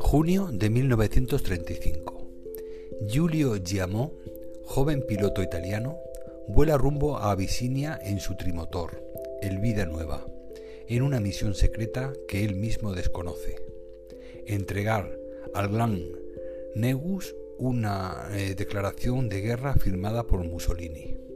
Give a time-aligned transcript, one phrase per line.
[0.00, 2.26] Junio de 1935.
[3.08, 4.12] Giulio Giamò,
[4.64, 5.96] joven piloto italiano,
[6.48, 9.02] vuela rumbo a Abisinia en su trimotor,
[9.40, 10.26] el Vida Nueva,
[10.88, 13.56] en una misión secreta que él mismo desconoce.
[14.46, 15.18] Entregar
[15.54, 16.02] al Gran
[16.74, 21.31] Negus una eh, declaración de guerra firmada por Mussolini.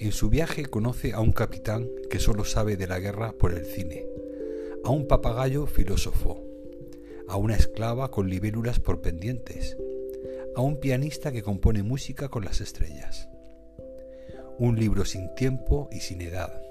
[0.00, 3.66] En su viaje conoce a un capitán que solo sabe de la guerra por el
[3.66, 4.06] cine,
[4.84, 6.40] a un papagayo filósofo,
[7.26, 9.76] a una esclava con libélulas por pendientes,
[10.54, 13.28] a un pianista que compone música con las estrellas.
[14.60, 16.62] Un libro sin tiempo y sin edad,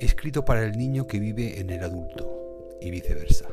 [0.00, 3.48] escrito para el niño que vive en el adulto, y viceversa.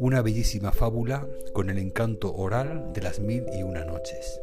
[0.00, 4.40] Una bellísima fábula con el encanto oral de las mil y una noches,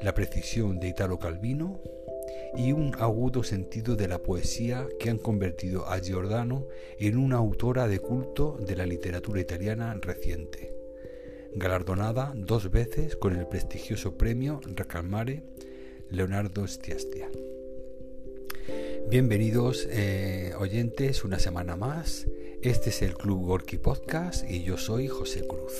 [0.00, 1.78] la precisión de Italo Calvino
[2.54, 6.66] y un agudo sentido de la poesía que han convertido a Giordano
[6.98, 10.76] en una autora de culto de la literatura italiana reciente
[11.56, 15.42] galardonada dos veces con el prestigioso premio Recalmare
[16.10, 17.30] Leonardo Stiastia.
[19.08, 22.26] Bienvenidos eh, oyentes una semana más.
[22.60, 25.72] Este es el Club Gorky Podcast y yo soy José Cruz.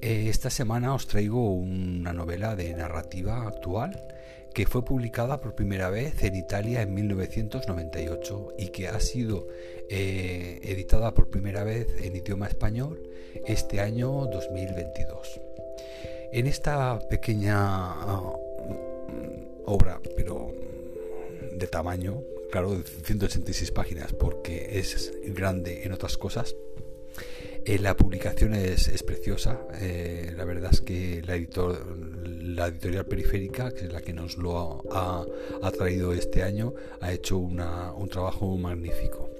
[0.00, 4.02] Eh, esta semana os traigo una novela de narrativa actual
[4.54, 9.48] que fue publicada por primera vez en Italia en 1998 y que ha sido
[9.90, 13.02] eh, editada por primera vez en idioma español
[13.46, 15.40] este año 2022.
[16.32, 18.32] En esta pequeña ah,
[19.66, 20.52] obra, pero
[21.52, 26.54] de tamaño, claro, de 186 páginas, porque es grande en otras cosas,
[27.64, 29.60] eh, la publicación es, preciosa.
[29.80, 31.34] Eh, la verdad es que la,
[32.54, 35.24] la editorial periférica, que es la que nos lo ha,
[35.72, 39.30] traído este año, ha hecho un trabajo magnífico.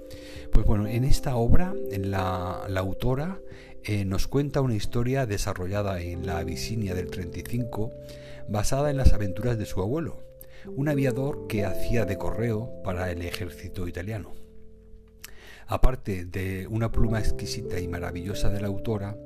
[0.53, 3.41] Pues bueno, en esta obra, la, la autora
[3.87, 7.93] eh, nos cuenta una historia desarrollada en la Abisinia del 35,
[8.49, 10.23] basada en las aventuras de su abuelo,
[10.67, 14.44] un aviador que hacía de correo para el ejército italiano.
[15.67, 19.17] Aparte de una pluma exquisita y maravillosa de la autora,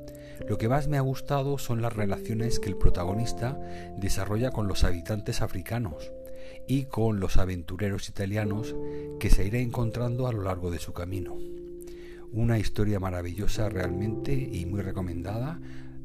[0.49, 3.59] lo que más me ha gustado son las relaciones que el protagonista
[3.99, 6.13] desarrolla con los habitantes africanos
[6.69, 8.77] y con los aventureros italianos
[9.19, 11.37] que se irá encontrando a lo largo de su camino.
[12.31, 15.59] Una historia maravillosa realmente y muy recomendada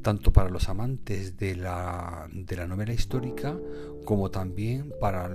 [0.04, 2.28] tanto para los amantes de la,
[2.68, 3.56] novela histórica
[4.04, 5.28] como también para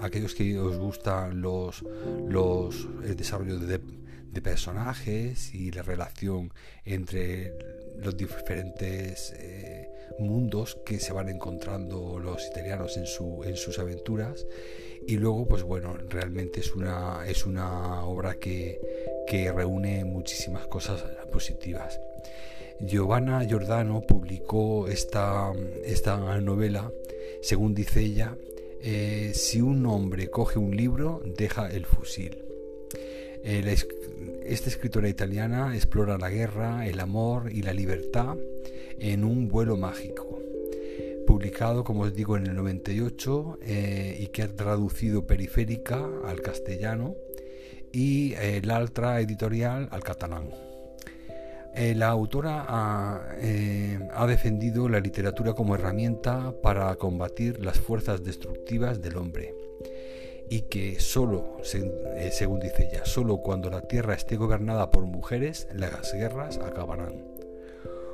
[0.00, 1.84] aquellos que os gustan los,
[2.28, 3.80] los el desarrollo de,
[4.38, 6.52] personajes y la relación
[6.84, 7.52] entre
[7.98, 9.90] los diferentes eh,
[10.20, 14.46] mundos que se van encontrando los italianos en, su, en sus aventuras.
[15.08, 18.80] Y luego pues bueno realmente es una es una obra que,
[19.26, 21.98] que reúne muchísimas cosas positivas.
[22.80, 25.52] Giovanna Giordano publicó esta,
[25.84, 26.92] esta novela,
[27.42, 28.36] según dice ella,
[28.80, 32.44] eh, si un hombre coge un libro, deja el fusil.
[33.44, 33.76] Eh,
[34.44, 38.36] esta escritora italiana explora la guerra, el amor y la libertad
[38.98, 40.40] en un vuelo mágico.
[41.26, 47.14] Publicado, como os digo, en el 98 eh, y que ha traducido Periférica al castellano
[47.92, 50.67] y el Altra Editorial al catalán.
[51.80, 59.00] Eh, la autora eh, ha, defendido la literatura como herramienta para combatir las fuerzas destructivas
[59.00, 59.54] del hombre
[60.50, 65.68] y que solo, eh, según dice ella, solo cuando la tierra esté gobernada por mujeres,
[65.72, 67.24] las guerras acabarán.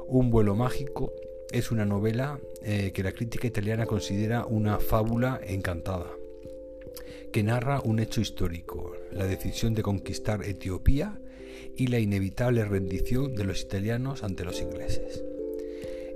[0.08, 1.14] Un vuelo mágico
[1.50, 6.10] es una novela que la crítica italiana considera una fábula encantada,
[7.32, 11.18] que narra un hecho histórico, la decisión de conquistar Etiopía
[11.76, 15.24] y la inevitable rendición de los italianos ante los ingleses.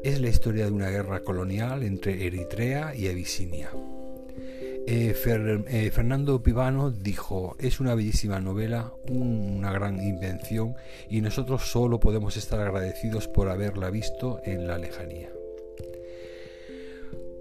[0.03, 3.71] Es la historia de una guerra colonial entre Eritrea y Abisinia.
[4.91, 5.15] Eh,
[5.67, 10.77] eh, Fernando Pivano dijo, es una bellísima novela, una gran invención
[11.11, 15.38] y nosotros solo podemos estar agradecidos por haberla visto en la lejanía.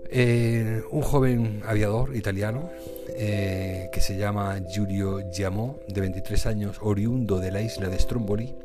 [0.09, 2.69] Eh, un joven aviador italiano
[3.09, 8.55] eh, que se llama Giulio Giamò, de 23 años, oriundo de la isla de Stromboli,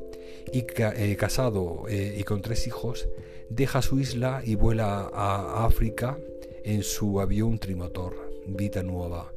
[0.52, 3.08] y eh, casado y con tres hijos,
[3.48, 6.18] deja su isla y vuela a África
[6.64, 8.14] en su avión trimotor
[8.46, 9.32] Vita Nuova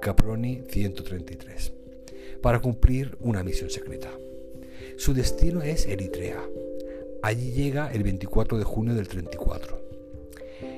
[0.00, 1.72] Caproni 133
[2.40, 4.10] para cumplir una misión secreta.
[4.96, 6.42] Su destino es Eritrea.
[7.22, 9.87] Allí llega el 24 de junio del 34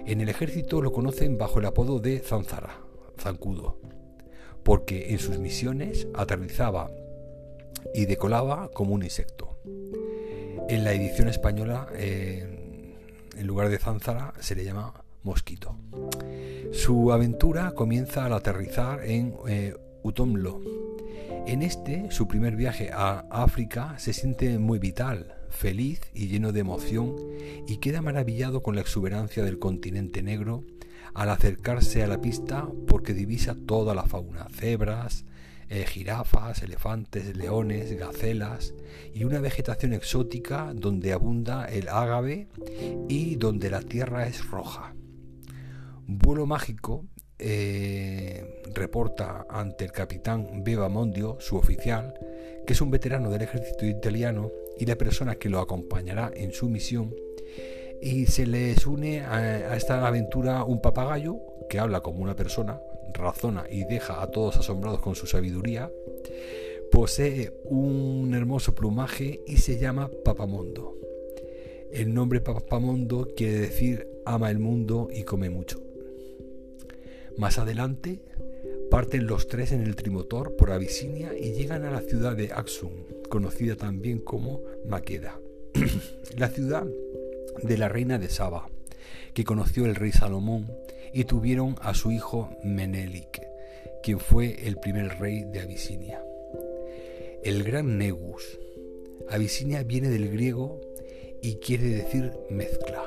[0.06, 2.80] en el ejército lo conocen bajo el apodo de Zanzara,
[3.18, 3.78] Zancudo,
[4.62, 6.90] porque en sus misiones aterrizaba
[7.94, 9.58] y decolaba como un insecto.
[10.68, 12.96] En la edición española, eh,
[13.36, 15.76] en lugar de Zánzara, se le llama mosquito.
[16.72, 20.60] Su aventura comienza al aterrizar en eh, Utomlo.
[21.46, 26.60] En este, su primer viaje a África, se siente muy vital, feliz y lleno de
[26.60, 27.16] emoción
[27.66, 30.64] y queda maravillado con la exuberancia del continente negro
[31.14, 35.24] al acercarse a la pista porque divisa toda la fauna, cebras,
[35.68, 38.74] eh, jirafas, elefantes, leones, gacelas
[39.14, 42.48] y una vegetación exótica donde abunda el ágave
[43.08, 44.94] y donde la tierra es roja.
[46.06, 47.04] Vuelo mágico
[47.38, 52.14] eh, reporta ante el capitán Beba Mondio, su oficial,
[52.66, 54.50] que es un veterano del ejército italiano
[54.80, 57.14] y la persona que lo acompañará en su misión,
[58.00, 61.36] y se les une a, esta aventura un papagayo
[61.68, 62.80] que habla como una persona,
[63.12, 65.92] razona y deja a todos asombrados con su sabiduría,
[66.90, 70.96] posee un hermoso plumaje y se llama Papamondo.
[71.92, 75.82] El nombre Papamondo quiere decir ama el mundo y come mucho.
[77.36, 78.20] Más adelante,
[78.90, 82.92] parten los tres en el trimotor por Abisinia y llegan a la ciudad de Axum,
[83.30, 85.40] conocida también como Maqueda.
[86.36, 86.86] la ciudad
[87.62, 88.68] de la reina de Saba,
[89.32, 90.70] que conoció el rey Salomón
[91.14, 93.40] y tuvieron a su hijo Menelik,
[94.02, 96.22] quien fue el primer rey de Abisinia.
[97.42, 98.58] El gran Negus.
[99.30, 100.78] Abisinia viene del griego
[101.40, 103.02] y quiere decir mezcla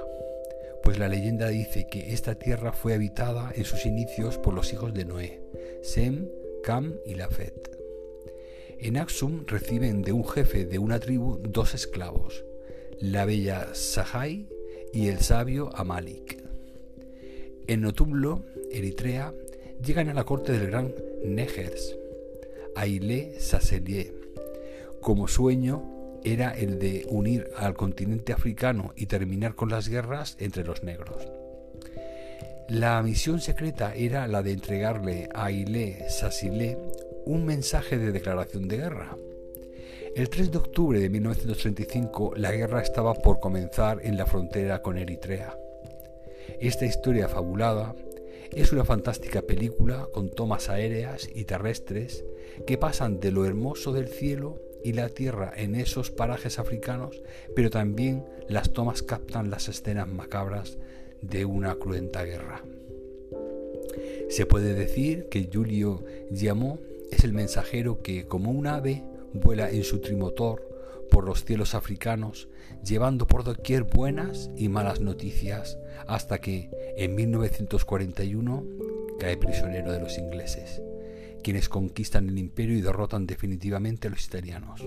[0.83, 4.93] pues la leyenda dice que esta tierra fue habitada en sus inicios por los hijos
[4.93, 5.41] de Noé,
[5.81, 6.27] Sem,
[6.61, 7.72] Cam y Lafet.
[8.83, 12.43] En Axum reciben de un jefe de una tribu dos esclavos,
[12.99, 14.49] la bella Sahai
[14.91, 16.43] y el sabio Amalik.
[17.67, 18.43] En Notumlo,
[18.73, 19.33] Eritrea,
[19.81, 20.93] llegan a la corte del gran
[21.23, 21.95] Negers,
[22.75, 24.13] Aile Saselie,
[24.99, 30.65] como sueño era el de unir al continente africano y terminar con las guerras entre
[30.65, 31.25] los negros.
[32.67, 36.77] La misión secreta era la de entregarle a Ile Sassile
[37.25, 39.17] un mensaje de declaración de guerra.
[40.15, 44.97] El 3 de octubre de 1935 la guerra estaba por comenzar en la frontera con
[44.97, 45.57] Eritrea.
[46.59, 47.95] Esta historia fabulada
[48.51, 52.23] es una fantástica película con tomas aéreas y terrestres
[52.67, 57.23] que pasan de lo hermoso del cielo y la tierra en esos parajes africanos,
[57.55, 60.77] pero también las tomas captan las escenas macabras
[61.21, 62.63] de una cruenta guerra.
[64.29, 66.79] Se puede decir que Julio Giamò
[67.13, 70.69] es el mensajero que, como un ave, vuela en su trimotor
[71.09, 72.49] por los cielos africanos,
[72.83, 75.77] llevando por doquier buenas y malas noticias,
[76.07, 78.65] hasta que, en 1941,
[79.19, 80.81] cae prisionero de los ingleses
[81.43, 84.81] quienes conquistan el imperio y derrotan definitivamente a los italianos.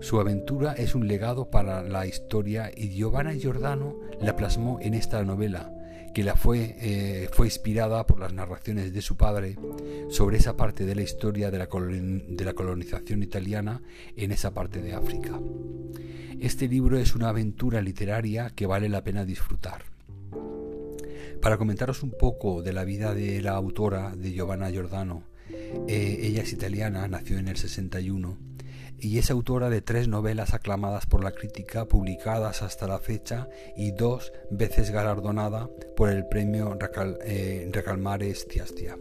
[0.00, 5.24] Su aventura es un legado para la historia y Giovanna Giordano la plasmó en esta
[5.24, 5.72] novela,
[6.18, 9.56] que la fue, eh, fue inspirada por las narraciones de su padre
[10.10, 13.82] sobre esa parte de la historia de la, de la colonización italiana
[14.16, 15.38] en esa parte de África.
[16.40, 19.84] Este libro es una aventura literaria que vale la pena disfrutar.
[21.40, 25.22] Para comentaros un poco de la vida de la autora de Giovanna Giordano,
[25.86, 28.47] eh, ella es italiana, nació en el 61
[29.00, 33.92] y es autora de tres novelas aclamadas por la crítica, publicadas hasta la fecha y
[33.92, 36.76] dos veces galardonada por el premio
[37.24, 38.98] eh, Recalmare Stiastia.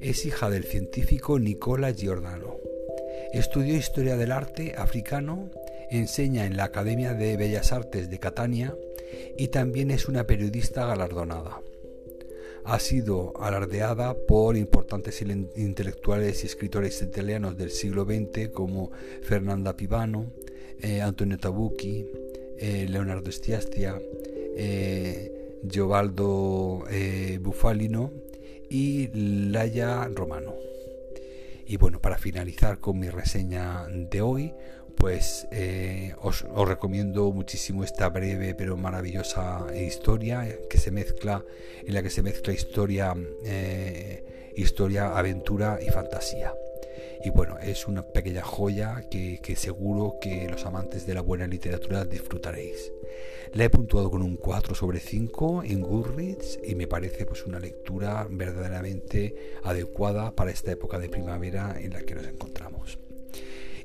[0.00, 2.56] Es hija del científico Nicola Giordano.
[3.32, 5.50] Estudió historia del arte africano,
[5.90, 8.74] enseña en la Academia de Bellas Artes de Catania
[9.36, 11.60] y también es una periodista galardonada
[12.64, 18.90] ha sido alardeada por importantes intelectuales y escritores italianos del siglo XX como
[19.22, 20.26] Fernanda Pivano,
[20.80, 22.06] eh, Antonio Tabucchi,
[22.58, 24.00] eh, Leonardo Stiastia,
[24.56, 26.84] eh, Giovaldo
[27.40, 28.12] Bufalino
[28.68, 29.08] y
[29.50, 30.54] Laia Romano.
[31.66, 34.52] Y bueno, para finalizar con mi reseña de hoy,
[35.02, 41.44] pues eh, os, recomiendo muchísimo esta breve pero maravillosa historia que se mezcla
[41.84, 43.12] en la que se mezcla historia
[43.44, 46.54] eh, historia aventura y fantasía.
[47.24, 52.04] Y bueno es una pequeña joya que, seguro que los amantes de la buena literatura
[52.04, 52.92] disfrutaréis.
[53.54, 57.58] La he puntuado con un 4 sobre 5 en Goodreads y me parece pues una
[57.58, 63.01] lectura verdaderamente adecuada para esta época de primavera en la que nos encontramos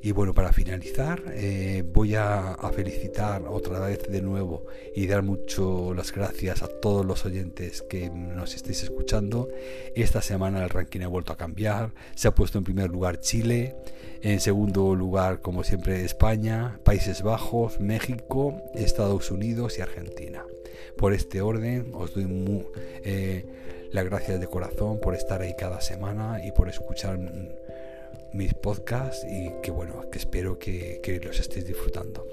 [0.08, 4.64] Y bueno, para finalizar, eh, voy a, felicitar otra vez de nuevo
[4.96, 9.50] y dar mucho las gracias a todos los oyentes que nos estéis escuchando.
[9.94, 11.92] Esta semana el ranking ha vuelto a cambiar.
[12.14, 13.76] Se ha puesto en primer lugar Chile,
[14.22, 20.42] en segundo lugar, como siempre, España, Países Bajos, México, Estados Unidos y Argentina.
[20.96, 22.64] Por este orden os doy
[23.04, 23.44] eh,
[23.92, 27.18] las gracias de corazón por estar ahí cada semana y por escuchar
[28.32, 32.26] mis podcasts y que bueno, que espero que, que los estéis disfrutando.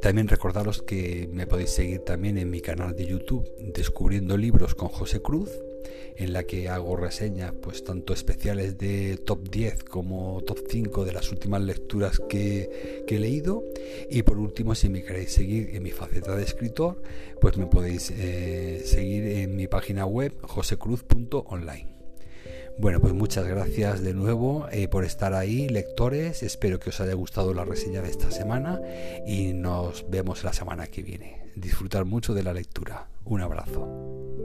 [0.00, 4.88] También recordaros que me podéis seguir también en mi canal de YouTube Descubriendo Libros con
[4.88, 5.50] José Cruz,
[6.16, 11.12] en la que hago reseñas pues tanto especiales de top 10 como top 5 de
[11.12, 13.64] las últimas lecturas que, he leído.
[14.10, 17.02] Y por último, si me queréis seguir en mi faceta de escritor,
[17.40, 21.95] pues me podéis eh, seguir en mi página web josecruz.online.
[22.78, 26.42] Bueno, pues muchas gracias de nuevo eh, por estar ahí, lectores.
[26.42, 28.80] Espero que os haya gustado la reseña de esta semana
[29.26, 31.52] y nos vemos la semana que viene.
[31.56, 33.08] Disfrutar mucho de la lectura.
[33.24, 34.35] Un abrazo.